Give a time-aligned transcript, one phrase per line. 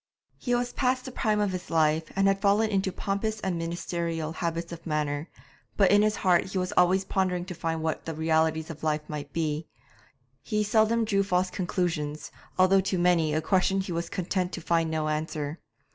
[0.39, 4.71] He was past the prime of life, and had fallen into pompous and ministerial habits
[4.71, 5.29] of manner,
[5.77, 9.07] but in his heart he was always pondering to find what the realities of life
[9.07, 9.67] might be;
[10.41, 14.89] he seldom drew false conclusions, although to many a question he was content to find
[14.89, 15.59] no answer.